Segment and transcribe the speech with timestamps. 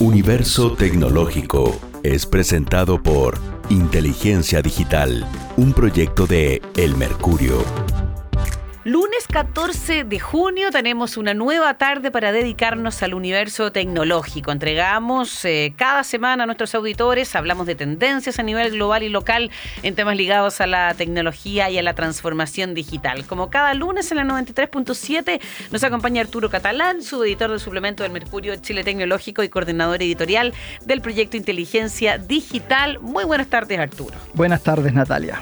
[0.00, 3.38] Universo Tecnológico es presentado por
[3.70, 5.26] Inteligencia Digital,
[5.56, 7.83] un proyecto de El Mercurio.
[8.84, 14.52] Lunes 14 de junio tenemos una nueva tarde para dedicarnos al universo tecnológico.
[14.52, 19.50] Entregamos eh, cada semana a nuestros auditores, hablamos de tendencias a nivel global y local
[19.82, 23.24] en temas ligados a la tecnología y a la transformación digital.
[23.24, 28.12] Como cada lunes en la 93.7 nos acompaña Arturo Catalán, su editor del suplemento del
[28.12, 30.52] Mercurio Chile Tecnológico y coordinador editorial
[30.84, 32.98] del proyecto Inteligencia Digital.
[33.00, 34.14] Muy buenas tardes Arturo.
[34.34, 35.40] Buenas tardes Natalia.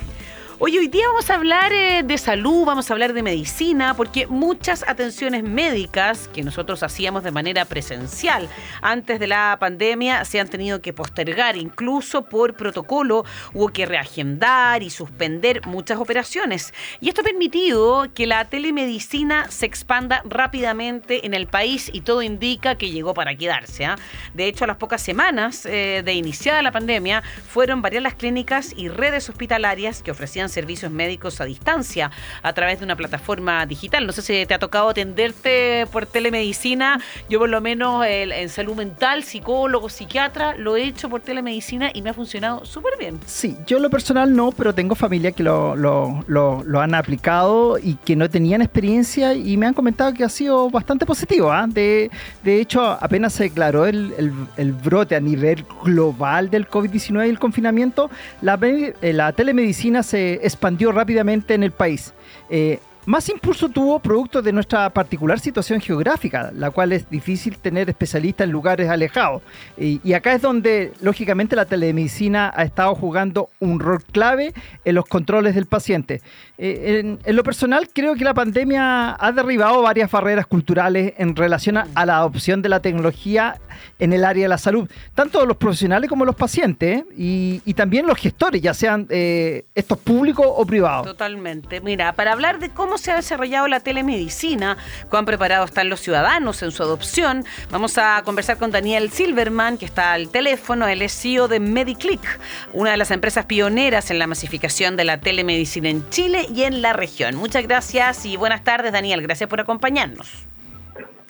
[0.65, 4.29] Hoy, hoy día vamos a hablar eh, de salud, vamos a hablar de medicina, porque
[4.29, 8.49] muchas atenciones médicas que nosotros hacíamos de manera presencial
[8.81, 14.85] antes de la pandemia se han tenido que postergar, incluso por protocolo hubo que reagendar
[14.85, 16.73] y suspender muchas operaciones.
[17.01, 22.23] Y esto ha permitido que la telemedicina se expanda rápidamente en el país y todo
[22.23, 23.85] indica que llegó para quedarse.
[23.85, 23.97] ¿ah?
[24.33, 28.73] De hecho, a las pocas semanas eh, de iniciada la pandemia, fueron varias las clínicas
[28.77, 32.11] y redes hospitalarias que ofrecían servicios médicos a distancia
[32.43, 34.07] a través de una plataforma digital.
[34.07, 37.01] No sé si te ha tocado atenderte por telemedicina.
[37.29, 42.03] Yo por lo menos en salud mental, psicólogo, psiquiatra, lo he hecho por telemedicina y
[42.03, 43.19] me ha funcionado súper bien.
[43.27, 47.95] Sí, yo lo personal no, pero tengo familia que lo, lo, lo, han aplicado y
[47.95, 51.51] que no tenían experiencia y me han comentado que ha sido bastante positivo.
[51.53, 51.67] ¿ah?
[51.69, 52.11] De,
[52.43, 57.31] de hecho, apenas se declaró el, el, el brote a nivel global del COVID-19 y
[57.31, 62.13] el confinamiento, la, eh, la telemedicina se expandió rápidamente en el país.
[62.51, 67.89] Eh, más impulso tuvo producto de nuestra particular situación geográfica, la cual es difícil tener
[67.91, 69.43] especialistas en lugares alejados.
[69.77, 75.07] Y, acá es donde, lógicamente, la telemedicina ha estado jugando un rol clave en los
[75.07, 76.21] controles del paciente.
[76.59, 81.79] Eh, en, lo personal, creo que la pandemia ha derribado varias barreras culturales en relación
[81.79, 83.61] a, la adopción de la tecnología
[83.99, 88.19] en el área de la salud, tanto los profesionales como los pacientes y, también los
[88.19, 91.07] gestores, ya sean eh, estos públicos o privados.
[91.07, 91.81] Totalmente.
[91.81, 94.77] Mira, para hablar de cómo se ha desarrollado la telemedicina,
[95.09, 97.45] cuán preparados están los ciudadanos en su adopción.
[97.71, 102.41] Vamos a conversar con Daniel Silverman, que está al teléfono, él es CEO de MediClick,
[102.73, 106.83] una de las empresas pioneras en la masificación de la telemedicina en Chile y en
[106.83, 107.37] la región.
[107.37, 109.23] Muchas gracias y buenas tardes, Daniel.
[109.23, 110.47] Gracias por acompañarnos.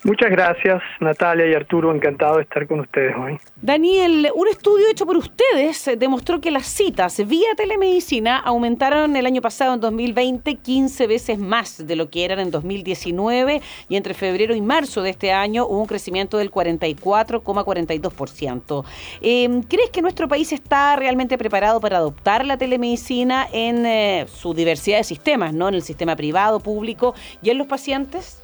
[0.05, 1.95] Muchas gracias, Natalia y Arturo.
[1.95, 3.39] Encantado de estar con ustedes hoy.
[3.61, 9.41] Daniel, un estudio hecho por ustedes demostró que las citas vía telemedicina aumentaron el año
[9.41, 14.53] pasado, en 2020, 15 veces más de lo que eran en 2019 y entre febrero
[14.53, 18.83] y marzo de este año hubo un crecimiento del 44,42%.
[19.21, 24.53] Em, ¿Crees que nuestro país está realmente preparado para adoptar la telemedicina en eh, su
[24.53, 25.69] diversidad de sistemas, ¿no?
[25.69, 28.42] en el sistema privado, público y en los pacientes?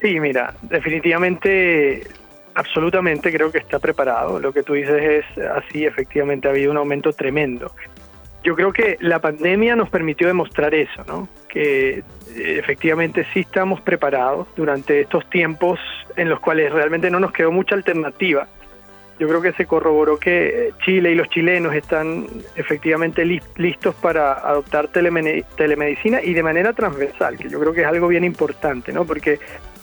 [0.00, 2.06] Sí, mira, definitivamente,
[2.54, 4.38] absolutamente creo que está preparado.
[4.40, 7.72] Lo que tú dices es así, efectivamente ha habido un aumento tremendo.
[8.42, 11.28] Yo creo que la pandemia nos permitió demostrar eso, ¿no?
[11.48, 12.02] Que eh,
[12.34, 15.80] efectivamente sí estamos preparados durante estos tiempos
[16.16, 18.46] en los cuales realmente no nos quedó mucha alternativa.
[19.18, 24.88] Yo creo que se corroboró que Chile y los chilenos están efectivamente listos para adoptar
[24.88, 29.06] telemedicina y de manera transversal, que yo creo que es algo bien importante, ¿no?
[29.06, 29.38] Porque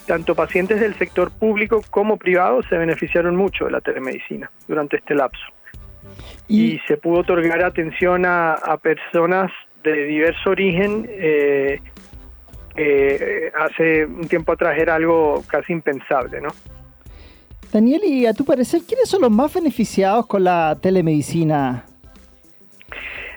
[0.06, 5.16] tanto pacientes del sector público como privado se beneficiaron mucho de la telemedicina durante este
[5.16, 5.44] lapso.
[6.47, 9.52] Y, se pudo otorgar atención a, personas
[9.84, 11.09] de diverso origen.
[12.75, 16.50] Eh, hace un tiempo atrás era algo casi impensable, ¿no?
[17.72, 21.85] Daniel, y a tu parecer, ¿quiénes son los más beneficiados con la telemedicina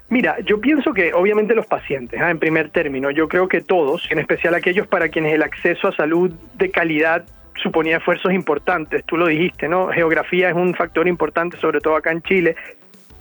[0.08, 2.30] Mira, yo pienso que obviamente los pacientes, ¿ah?
[2.30, 5.96] en primer término, yo creo que todos, en especial aquellos para quienes el acceso a
[5.96, 7.24] salud de calidad
[7.60, 9.88] suponía esfuerzos importantes, tú lo dijiste, ¿no?
[9.88, 12.54] Geografía es un factor importante, sobre todo acá en Chile,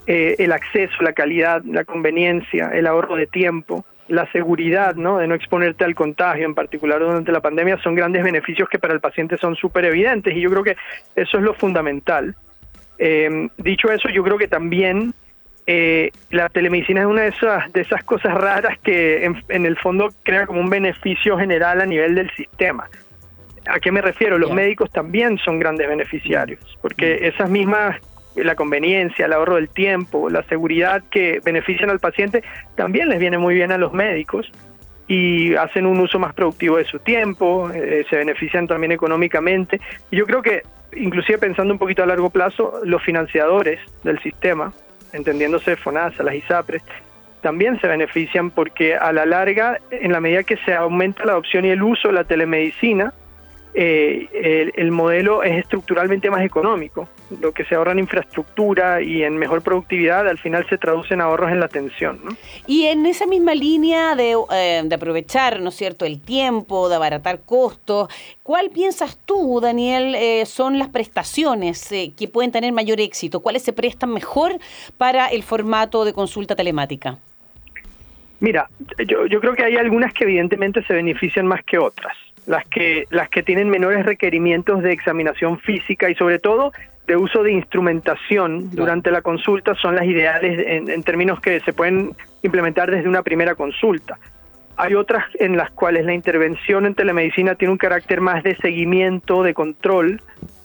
[0.05, 5.17] eh, el acceso, la calidad, la conveniencia, el ahorro de tiempo, la seguridad, ¿no?
[5.17, 8.93] De no exponerte al contagio, en particular durante la pandemia, son grandes beneficios que para
[8.93, 10.77] el paciente son súper evidentes y yo creo que
[11.15, 12.35] eso es lo fundamental.
[12.99, 15.13] Eh, dicho eso, yo creo que también
[15.67, 20.09] eh, la telemedicina es una de esas, de esas cosas raras que en, el fondo
[20.23, 22.87] crea como un beneficio general a nivel del sistema.
[23.67, 24.37] ¿A qué me refiero?
[24.37, 27.99] Los médicos también son grandes beneficiarios, porque esas mismas,
[28.35, 32.43] la conveniencia, el ahorro del tiempo, la seguridad que benefician al paciente,
[32.75, 34.51] también les viene muy bien a los médicos
[35.07, 39.81] y hacen un uso más productivo de su tiempo, eh, se benefician también económicamente.
[40.11, 40.61] Y yo creo que,
[40.95, 44.71] inclusive pensando un poquito a largo plazo, los financiadores del sistema,
[45.15, 46.83] entendiéndose FONASA, las ISAPRES,
[47.41, 51.65] también se benefician porque a la larga, en la medida que se aumenta la adopción
[51.65, 53.13] y el uso de la telemedicina,
[53.77, 57.09] eh, el, modelo es estructuralmente más económico.
[57.41, 61.19] Lo que se ahorra en infraestructura y en mejor productividad, al final se traduce en
[61.19, 62.21] ahorros en la atención.
[62.67, 66.95] Y en esa misma línea de, eh, de, aprovechar, ¿no es cierto?, el tiempo, de
[66.95, 68.07] abaratar costos,
[68.43, 73.41] ¿cuál piensas tú, Daniel, eh, son las prestaciones que pueden tener mayor éxito?
[73.41, 74.53] ¿Cuáles se prestan mejor
[74.97, 77.17] para el formato de consulta telemática?
[78.39, 78.69] Mira,
[79.05, 83.07] yo, yo creo que hay algunas que evidentemente se benefician más que otras las que,
[83.09, 86.71] las que tienen menores requerimientos de examinación física y sobre todo
[87.07, 92.15] de uso de instrumentación durante la consulta son las ideales en, términos que se pueden
[92.41, 94.17] implementar desde una primera consulta.
[94.77, 99.43] Hay otras en las cuales la intervención en telemedicina tiene un carácter más de seguimiento,
[99.43, 100.21] de control,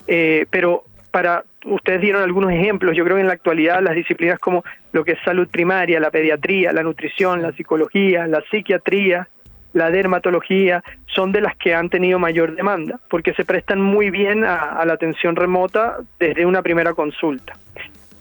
[0.06, 2.96] eh, pero para ustedes dieron algunos ejemplos.
[2.96, 6.10] Yo creo que en la actualidad las disciplinas como lo que es salud primaria, la
[6.10, 9.28] pediatría, la nutrición, la psicología, la psiquiatría,
[9.72, 14.44] la dermatología, son de las que han tenido mayor demanda, porque se prestan muy bien
[14.44, 17.52] a, la atención remota desde una primera consulta.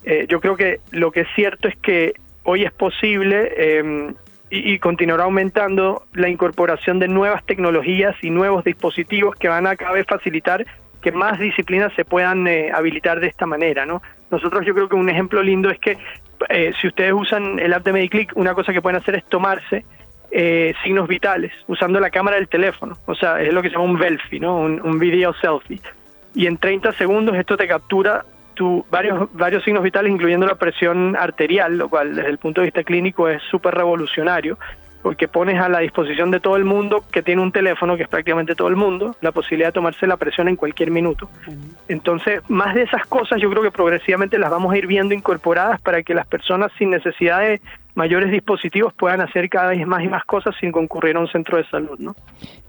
[0.04, 2.14] Eh, yo creo que lo que es cierto es que
[2.44, 4.14] hoy es posible eh,
[4.50, 9.92] y, continuará aumentando la incorporación de nuevas tecnologías y nuevos dispositivos que van a cada
[9.92, 10.66] vez facilitar
[11.02, 14.02] que más disciplinas se puedan eh, habilitar de esta manera, ¿no?
[14.32, 15.98] Nosotros yo creo que un ejemplo lindo es que
[16.80, 19.84] si ustedes usan el app de Mediclick, una cosa que pueden hacer es tomarse
[20.32, 22.98] eh, signos vitales usando la cámara del teléfono.
[23.06, 24.58] O sea, es lo que se llama un selfie, ¿no?
[24.58, 25.82] Un, video selfie.
[26.36, 31.16] Y en 30 segundos esto te captura tu, varios, varios signos vitales, incluyendo la presión
[31.16, 34.58] arterial, lo cual desde el punto de vista clínico es súper revolucionario
[35.02, 38.10] porque pones a la disposición de todo el mundo que tiene un teléfono, que es
[38.10, 41.30] prácticamente todo el mundo, la posibilidad de tomarse la presión en cualquier minuto.
[41.88, 45.80] Entonces, más de esas cosas yo creo que progresivamente las vamos a ir viendo incorporadas
[45.82, 47.62] para que las personas sin necesidad de
[48.00, 51.58] mayores dispositivos puedan hacer cada vez más y más cosas sin concurrir a un centro
[51.58, 52.00] de salud.
[52.00, 52.16] ¿no?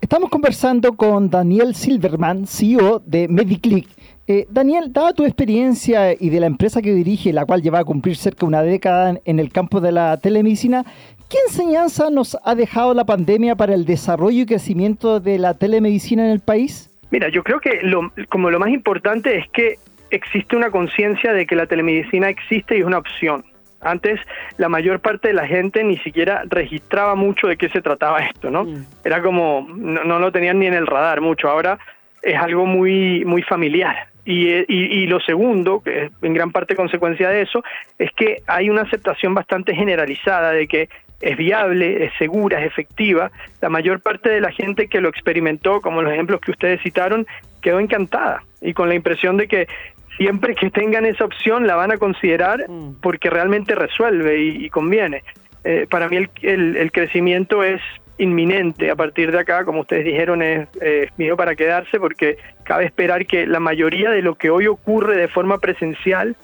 [0.00, 3.88] Estamos conversando con Daniel Silverman, CEO de Mediclick.
[4.26, 7.84] Eh, Daniel, dada tu experiencia y de la empresa que dirige, la cual lleva a
[7.84, 10.84] cumplir cerca de una década en el campo de la telemedicina,
[11.28, 16.24] ¿qué enseñanza nos ha dejado la pandemia para el desarrollo y crecimiento de la telemedicina
[16.24, 16.90] en el país?
[17.12, 19.78] Mira, yo creo que lo, como lo más importante es que
[20.10, 23.44] existe una conciencia de que la telemedicina existe y es una opción.
[23.80, 24.20] Antes
[24.58, 28.50] la mayor parte de la gente ni siquiera registraba mucho de qué se trataba esto,
[28.50, 28.64] ¿no?
[28.64, 28.86] Mm.
[29.04, 31.78] Era como, no, lo tenían ni en el radar mucho, ahora
[32.22, 34.08] es algo muy, muy familiar.
[34.26, 37.64] Y, y, lo segundo, que es en gran parte consecuencia de eso,
[37.98, 40.88] es que hay una aceptación bastante generalizada de que
[41.20, 43.30] es viable, es segura, es efectiva.
[43.60, 47.26] La mayor parte de la gente que lo experimentó, como los ejemplos que ustedes citaron,
[47.60, 49.68] quedó encantada y con la impresión de que
[50.16, 53.00] siempre que tengan esa opción la van a considerar mm.
[53.00, 55.22] porque realmente resuelve y, conviene.
[55.64, 57.80] Eh, para mí el, el, crecimiento es
[58.16, 62.86] inminente a partir de acá, como ustedes dijeron, es, es mío para quedarse porque cabe
[62.86, 66.36] esperar que la mayoría de lo que hoy ocurre de forma presencial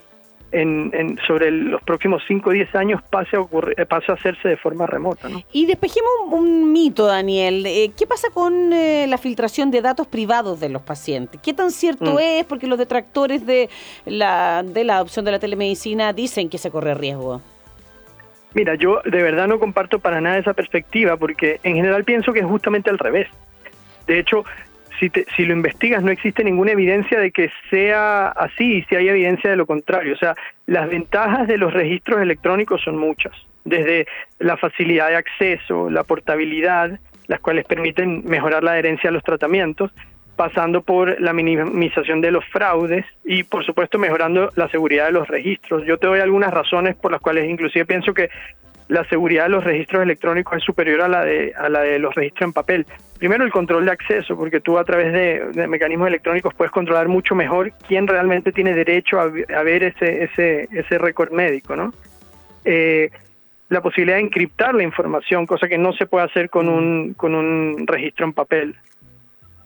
[0.52, 4.48] en, sobre los próximos 5 o 10 años pase a, ocurrir, eh, pase a hacerse
[4.48, 5.28] de forma remota.
[5.28, 5.42] ¿no?
[5.52, 7.64] Y despejemos un, mito, Daniel.
[7.66, 11.40] Eh, ¿Qué pasa con eh, la filtración de datos privados de los pacientes?
[11.40, 12.18] ¿Qué tan cierto mm.
[12.20, 12.44] es?
[12.44, 13.68] Porque los detractores de
[14.04, 17.40] la, de la adopción de la telemedicina dicen que se corre riesgo.
[18.54, 22.40] Mira, yo de verdad no comparto para nada esa perspectiva porque en general pienso que
[22.40, 23.28] es justamente al revés.
[24.06, 24.44] De hecho,
[24.98, 29.50] si, si lo investigas no existe ninguna evidencia de que sea así, si hay evidencia
[29.50, 30.14] de lo contrario.
[30.14, 30.34] O sea,
[30.66, 33.32] las ventajas de los registros electrónicos son muchas,
[33.64, 34.06] desde
[34.38, 39.90] la facilidad de acceso, la portabilidad, las cuales permiten mejorar la adherencia a los tratamientos,
[40.36, 45.26] pasando por la minimización de los fraudes y por supuesto mejorando la seguridad de los
[45.26, 45.84] registros.
[45.86, 48.28] Yo te doy algunas razones por las cuales inclusive pienso que
[48.88, 52.14] la seguridad de los registros electrónicos es superior a la de, a la de los
[52.14, 52.86] registros en papel.
[53.18, 57.34] Primero el control de acceso, porque tú a través de, mecanismos electrónicos puedes controlar mucho
[57.34, 59.28] mejor quién realmente tiene derecho a,
[59.62, 61.92] ver ese, ese, ese récord médico, ¿no?
[62.64, 63.10] Eh,
[63.68, 67.34] la posibilidad de encriptar la información, cosa que no se puede hacer con un, con
[67.34, 68.76] un registro en papel.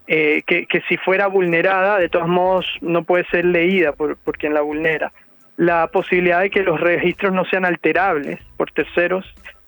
[0.07, 4.39] Eh, que, que si fuera vulnerada, de todos modos no puede ser leída por, por
[4.39, 5.13] quien la vulnera
[5.61, 9.27] la posibilidad de que los registros no sean alterables por terceros.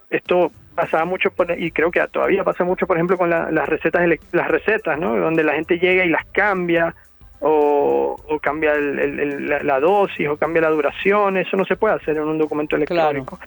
[0.09, 4.49] Esto pasaba mucho y creo que todavía pasa mucho, por ejemplo, con las recetas, las
[4.49, 5.15] recetas, ¿no?
[5.19, 6.95] Donde la gente llega y las cambia
[7.41, 11.37] o, cambia la, dosis o cambia la duración.
[11.37, 13.39] Eso no se puede hacer en un documento electrónico.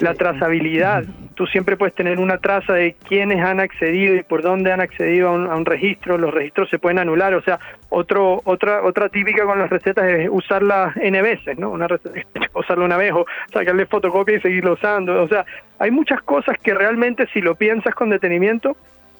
[0.00, 1.04] La trazabilidad.
[1.34, 5.28] Tú siempre puedes tener una traza de quiénes han accedido y por dónde han accedido
[5.28, 6.18] a un, registro.
[6.18, 7.34] Los registros se pueden anular.
[7.34, 11.70] O sea, otro, otra, otra típica con las recetas es usarlas N veces, ¿no?
[11.70, 12.20] Una receta,
[12.54, 15.22] usarla una vez o sacarle fotocopia y seguirlo usando.
[15.22, 15.44] O sea,
[15.78, 18.76] hay muchas cosas que realmente si lo piensas con detenimiento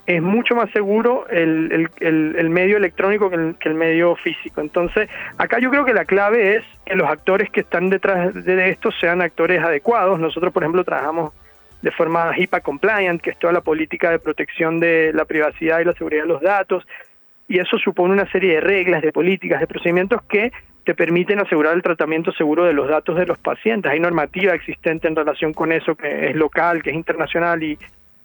[0.08, 4.62] es mucho más seguro el, el, medio electrónico que el, que el, medio físico.
[4.62, 8.70] Entonces, acá yo creo que la clave es que los actores que están detrás de
[8.70, 10.18] esto sean actores adecuados.
[10.18, 11.34] Nosotros, por ejemplo, trabajamos
[11.82, 15.84] de forma HIPAA compliant, que es toda la política de protección de la privacidad y
[15.84, 16.86] la seguridad de los datos,
[17.46, 20.52] y eso supone una serie de reglas, de políticas, de procedimientos que
[20.84, 23.92] te permiten asegurar el tratamiento seguro de los datos de los pacientes.
[23.92, 27.78] Hay normativa existente en relación con eso que es local, que es internacional y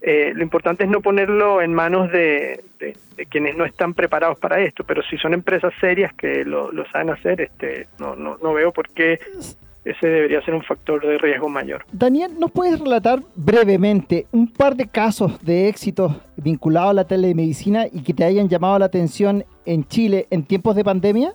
[0.06, 2.62] eh, lo importante es no ponerlo en manos de,
[3.30, 7.40] quienes no están preparados para esto, pero si son empresas serias que lo, saben hacer,
[7.40, 9.18] este, no, no, no veo por qué
[9.86, 11.86] ese debería ser un factor de riesgo mayor.
[11.94, 17.86] Daniel, ¿nos puedes relatar brevemente un par de casos de éxito vinculados a la telemedicina
[17.90, 21.32] y que te hayan llamado la atención en Chile en tiempos de pandemia?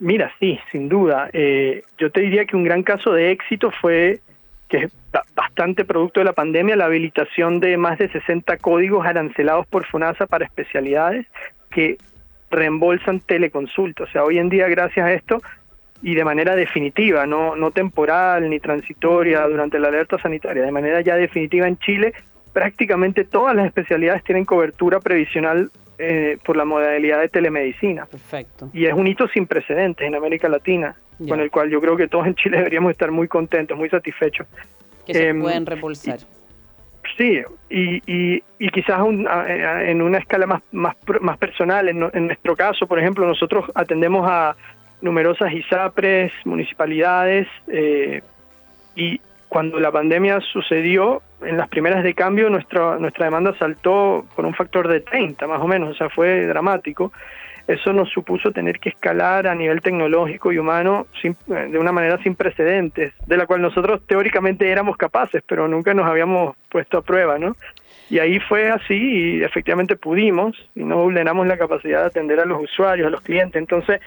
[0.00, 1.30] Mira, sí, sin duda.
[1.32, 4.20] Eh, yo te diría que un gran caso de éxito fue
[4.68, 4.92] que es
[5.34, 10.26] bastante producto de la pandemia, la habilitación de más de 60 códigos arancelados por FONASA
[10.26, 11.26] para especialidades
[11.70, 11.96] que
[12.50, 14.04] reembolsan teleconsulta.
[14.04, 15.42] O sea, hoy en día, gracias a esto,
[16.02, 21.00] y de manera definitiva, no, no temporal ni transitoria durante la alerta sanitaria, de manera
[21.00, 22.12] ya definitiva en Chile,
[22.52, 28.06] prácticamente todas las especialidades tienen cobertura previsional eh, por la modalidad de telemedicina.
[28.06, 28.70] Perfecto.
[28.72, 30.94] Y es un hito sin precedentes en América Latina,
[31.26, 34.46] con el cual yo creo que todos en Chile deberíamos estar muy contentos, muy satisfechos.
[35.06, 36.18] Que se em, pueden repulsar.
[37.16, 42.54] Sí, y, y, y quizás en una escala más, más, más personal, en, en, nuestro
[42.54, 44.54] caso, por ejemplo, nosotros atendemos a
[45.00, 48.22] numerosas ISAPRES, municipalidades, eh,
[48.94, 54.44] y cuando la pandemia sucedió, en las primeras de cambio nuestra, nuestra demanda saltó con
[54.44, 57.12] un factor de 30 más o menos, o sea, fue dramático.
[57.68, 61.06] Eso nos supuso tener que escalar a nivel tecnológico y humano
[61.46, 66.06] de una manera sin precedentes, de la cual nosotros teóricamente éramos capaces, pero nunca nos
[66.06, 67.56] habíamos puesto a prueba, ¿no?
[68.08, 72.46] Y ahí fue así y efectivamente pudimos y no vulneramos la capacidad de atender a
[72.46, 73.60] los usuarios, a los clientes.
[73.60, 74.00] Entonces,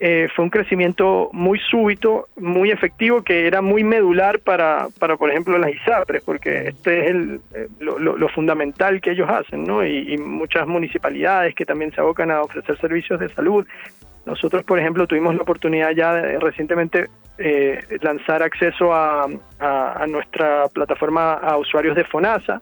[0.00, 5.30] eh, fue un crecimiento muy súbito, muy efectivo, que era muy medular para, para por
[5.30, 9.84] ejemplo, las ISAPRES, porque este es el, eh, lo, fundamental que ellos hacen, ¿no?
[9.84, 13.66] Y, muchas municipalidades que también se abocan a ofrecer servicios de salud.
[14.24, 19.26] Nosotros, por ejemplo, tuvimos la oportunidad ya de, recientemente eh, lanzar acceso a,
[19.58, 22.60] a nuestra plataforma a usuarios de FONASA,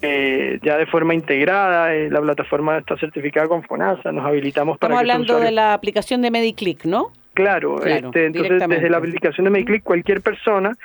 [0.00, 4.94] eh, ya de forma integrada, eh, la plataforma está certificada con FONASA, nos habilitamos para...
[4.94, 7.10] Estamos hablando de la aplicación de MediClick, ¿no?
[7.34, 10.76] Claro, este, entonces desde la aplicación de MediClick cualquier persona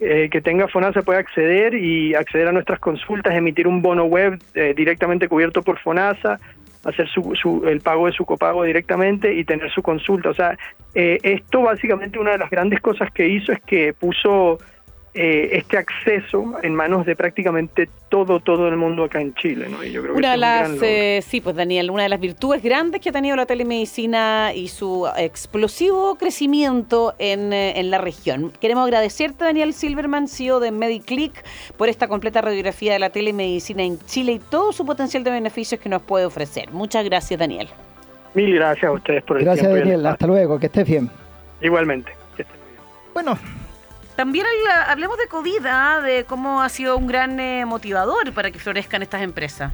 [0.00, 4.38] eh, que tenga FONASA puede acceder y acceder a nuestras consultas, emitir un bono web
[4.74, 6.38] directamente cubierto por FONASA,
[6.84, 10.30] hacer su, el pago de su copago directamente y tener su consulta.
[10.30, 10.56] O sea,
[10.94, 14.58] esto básicamente una de las grandes cosas que hizo es que puso
[15.18, 19.82] eh, este acceso en manos de prácticamente todo todo el mundo acá en Chile, ¿no?
[19.82, 23.08] yo creo una de las, eh, sí, pues Daniel, una de las virtudes grandes que
[23.08, 28.52] ha tenido la telemedicina y su explosivo crecimiento en, eh, en la región.
[28.60, 31.42] Queremos agradecerte, Daniel Silverman, CEO de MediClick,
[31.78, 35.80] por esta completa radiografía de la telemedicina en Chile y todo su potencial de beneficios
[35.80, 36.70] que nos puede ofrecer.
[36.72, 37.68] Muchas gracias, Daniel.
[38.34, 40.04] Mil gracias a ustedes por el gracias, Daniel.
[40.04, 40.58] Hasta luego.
[40.58, 41.08] Que estés bien.
[41.62, 42.12] Igualmente.
[43.14, 43.38] Bueno,
[44.16, 44.46] también
[44.86, 46.00] hablemos de COVID, ¿ah?
[46.00, 49.72] de cómo ha sido un gran eh, motivador para que florezcan estas empresas.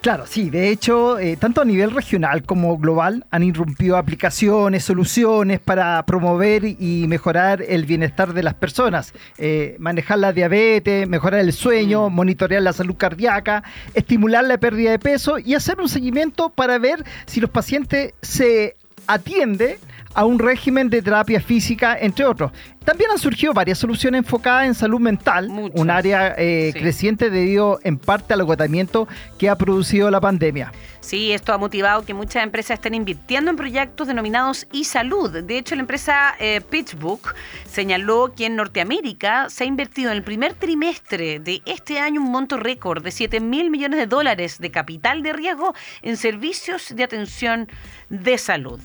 [0.00, 5.58] Claro, sí, de hecho, eh, tanto a nivel regional como global han irrumpido aplicaciones, soluciones
[5.58, 11.52] para promover y mejorar el bienestar de las personas, eh, manejar la diabetes, mejorar el
[11.52, 12.14] sueño, mm.
[12.14, 17.04] monitorear la salud cardíaca, estimular la pérdida de peso y hacer un seguimiento para ver
[17.26, 18.76] si los pacientes se
[19.08, 19.78] atienden
[20.14, 22.52] a un régimen de terapia física, entre otros.
[22.84, 27.98] También han surgido varias soluciones enfocadas en salud mental, un área eh, creciente debido en
[27.98, 29.06] parte al agotamiento
[29.38, 30.72] que ha producido la pandemia.
[31.00, 35.30] Sí, esto ha motivado que muchas empresas estén invirtiendo en proyectos denominados e-salud.
[35.42, 37.34] De hecho, la empresa eh, PitchBook
[37.66, 42.30] señaló que en Norteamérica se ha invertido en el primer trimestre de este año un
[42.30, 47.04] monto récord de 7 mil millones de dólares de capital de riesgo en servicios de
[47.04, 47.68] atención
[48.08, 48.80] de salud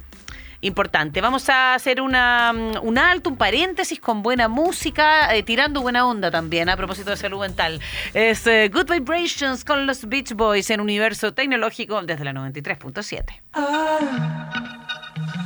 [0.63, 1.21] importante.
[1.21, 6.07] Vamos a hacer una, mm, un alto, un paréntesis con buena música, eh, tirando buena
[6.07, 7.79] onda también a propósito de salud mental.
[8.13, 13.41] Es eh, Good Vibrations con los Beach Boys en Universo Tecnológico desde la 93.7.
[13.53, 14.83] Ah,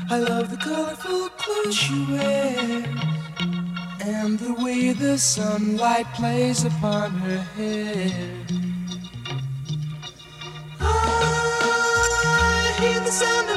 [0.09, 2.83] I love the colorful clothes you wear
[3.99, 8.11] and the way the sunlight plays upon her hair.
[10.79, 13.56] I hear the sound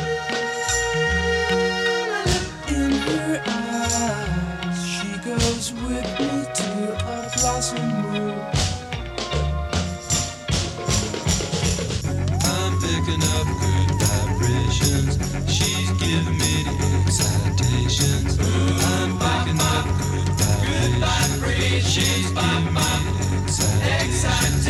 [21.91, 24.60] She's giving me the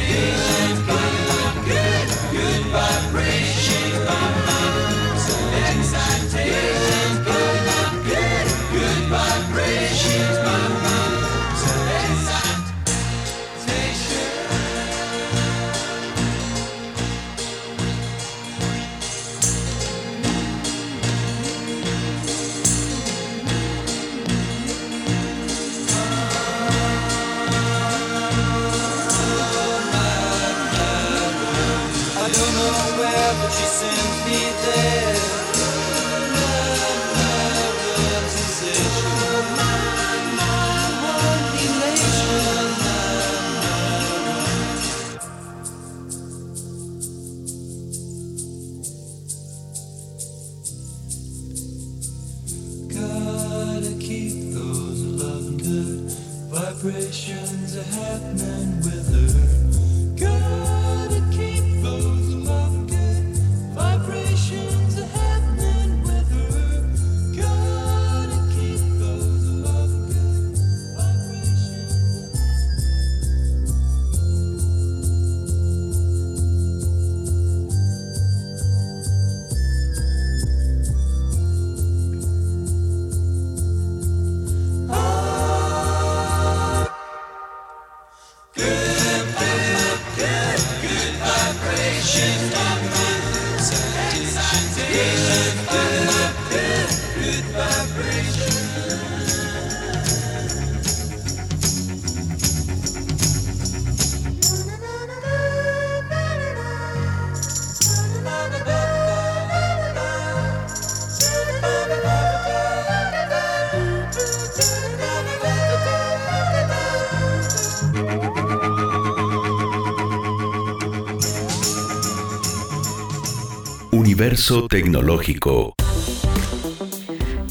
[123.91, 125.75] Universo tecnológico.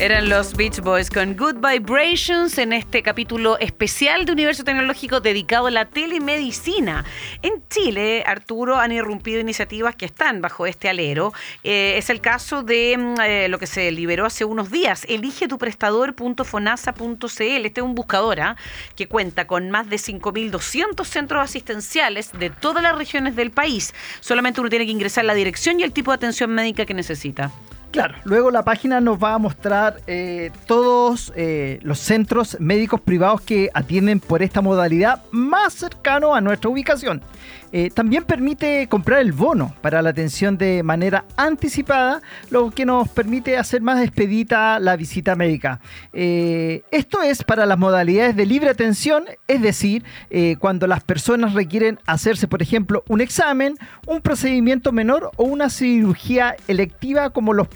[0.00, 5.66] Eran los Beach Boys con Good Vibrations en este capítulo especial de Universo Tecnológico dedicado
[5.66, 7.04] a la telemedicina.
[7.42, 11.34] En Chile, Arturo, han irrumpido iniciativas que están bajo este alero.
[11.64, 15.48] Eh, es el caso de mm, eh, lo que se liberó hace unos días, elige
[15.48, 17.66] tu prestador.fonasa.cl.
[17.66, 18.56] Este es un buscador ¿ah?
[18.96, 23.92] que cuenta con más de 5.200 centros asistenciales de todas las regiones del país.
[24.20, 27.50] Solamente uno tiene que ingresar la dirección y el tipo de atención médica que necesita.
[27.90, 33.40] Claro, luego la página nos va a mostrar eh, todos eh, los centros médicos privados
[33.40, 37.20] que atienden por esta modalidad más cercano a nuestra ubicación.
[37.72, 43.09] Eh, también permite comprar el bono para la atención de manera anticipada, lo que nos
[43.09, 45.81] permite hacer más expedita la visita médica.
[46.12, 50.05] Esto es para las modalidades de libre atención, es decir,
[50.59, 56.57] cuando las personas requieren hacerse, por ejemplo, un examen, un procedimiento menor o una cirugía
[56.66, 57.68] electiva como los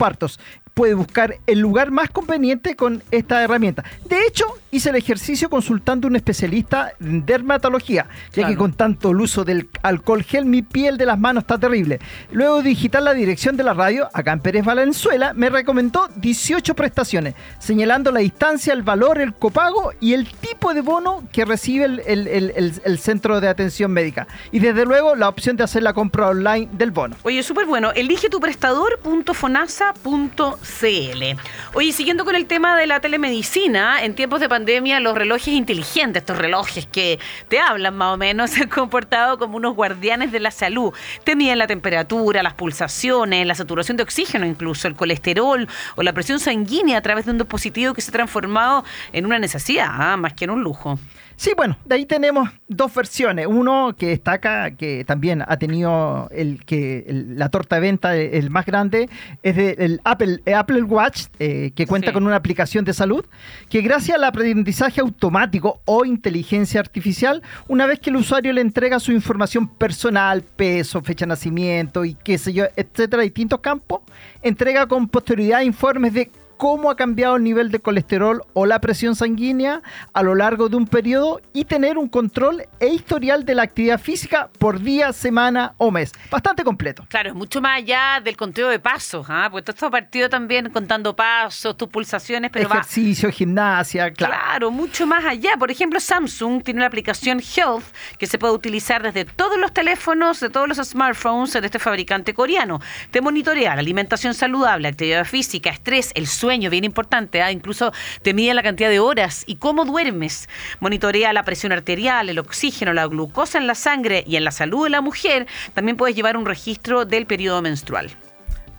[0.75, 3.85] puede buscar el lugar más conveniente con esta herramienta.
[4.09, 8.49] De hecho, hice el ejercicio consultando a un especialista en dermatología, ya Claro.
[8.51, 12.01] que con tanto el uso del alcohol gel mi piel de las manos está terrible.
[12.33, 16.75] Luego de digitar la dirección de la radio, acá en Pérez Valenzuela, me recomendó 18
[16.75, 21.85] prestaciones, señalando la distancia, el valor, el copago y el tipo de bono que recibe
[21.85, 24.27] el, el- el- el- el centro de atención médica.
[24.53, 27.17] Y desde luego la opción de hacer la compra online del bono.
[27.23, 27.93] Oye, súper bueno.
[27.93, 31.39] Elige tu prestador.fonasa.cl.
[31.75, 34.64] Oye, siguiendo con el tema de la telemedicina, en tiempos de pandemia,
[35.01, 39.57] los relojes inteligentes, estos relojes que te hablan más o menos, se han comportado como
[39.57, 40.93] unos guardianes de la salud.
[41.25, 46.13] Te miden la temperatura, las pulsaciones, la saturación de oxígeno, incluso el colesterol o la
[46.13, 50.17] presión sanguínea a través de un dispositivo que se ha transformado en una necesidad, ah,
[50.17, 50.99] más que en un lujo.
[51.37, 53.47] Sí, bueno, de ahí tenemos dos versiones.
[53.49, 58.39] Uno que destaca, que también ha tenido el que el- la torta de venta, eh,
[58.39, 59.09] el más grande,
[59.43, 62.15] es del Apple, eh, Apple Watch, eh, que cuenta Sí.
[62.15, 63.25] con una aplicación de salud,
[63.69, 69.01] que gracias al aprendizaje automático o inteligencia artificial, una vez que el usuario le entrega
[69.01, 74.03] su información personal, peso, fecha de nacimiento y qué sé yo, etcétera, distintos campos,
[74.43, 79.17] entrega con posterioridad informes de cómo ha cambiado el nivel de colesterol o la presión
[79.17, 83.63] sanguínea a lo largo de un periodo y tener un control e historial de la
[83.63, 86.13] actividad física por día, semana o mes.
[86.31, 87.07] Bastante completo.
[87.09, 89.49] Claro, es mucho más allá del conteo de pasos, ¿ah?
[89.51, 94.35] porque todo esto ha partido también contando pasos, tus pulsaciones, pero va Ejercicio, gimnasia, claro.
[94.35, 95.53] Claro, mucho más allá.
[95.59, 97.85] Por ejemplo, Samsung tiene una aplicación Health
[98.19, 102.35] que se puede utilizar desde todos los teléfonos, de todos los smartphones de este fabricante
[102.35, 102.81] coreano.
[103.11, 107.43] Te monitorea la alimentación saludable, actividad física, estrés, el sueño, bien importante.
[107.43, 107.51] ¿ah?
[107.51, 110.49] Incluso te mide la cantidad de horas y cómo duermes.
[110.81, 114.85] Monitorea la presión arterial, el oxígeno, la glucosa en la sangre y en la salud
[114.85, 115.47] de la mujer.
[115.75, 118.11] También puedes llevar un registro del periodo menstrual.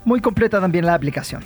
[0.04, 1.44] Muy completa también la aplicación.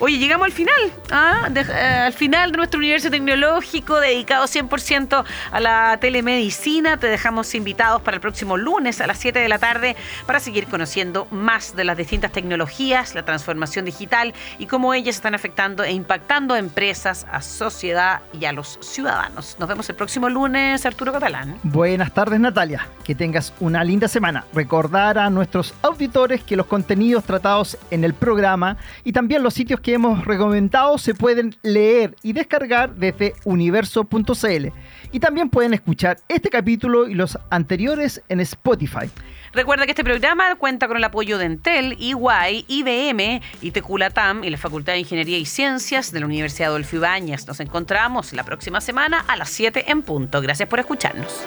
[0.00, 1.48] Oye, llegamos al final, ¿ah?
[1.52, 1.72] Eh,
[2.06, 6.98] al final de nuestro universo tecnológico dedicado 100% a la telemedicina.
[6.98, 10.68] Te dejamos invitados para el próximo lunes a las 7 de la tarde para seguir
[10.68, 15.90] conociendo más de las distintas tecnologías, la transformación digital y cómo ellas están afectando e
[15.90, 19.56] impactando a empresas, a sociedad y a los ciudadanos.
[19.58, 21.56] Nos vemos el próximo lunes, Arturo Catalán.
[21.64, 24.44] Buenas tardes Natalia, que tengas una linda semana.
[24.54, 29.80] Recordar a nuestros auditores que los contenidos tratados en el programa y también los sitios
[29.80, 34.68] que hemos recomendado se pueden leer y descargar desde universo.cl.
[35.12, 39.10] Y también pueden escuchar este capítulo y los anteriores en Spotify.
[39.52, 44.58] Recuerda que este programa cuenta con el apoyo de Entel, EY, IBM, ITQ-LATAM y la
[44.58, 47.46] Facultad de Ingeniería y Ciencias de la Universidad Adolfo Ibáñez.
[47.46, 50.40] Nos encontramos la próxima semana a las 7 en punto.
[50.42, 51.44] Gracias por escucharnos.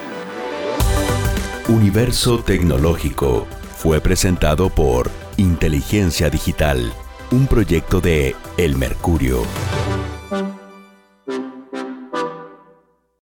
[1.68, 6.92] Universo Tecnológico fue presentado por Inteligencia Digital,
[7.32, 9.42] un proyecto de El Mercurio.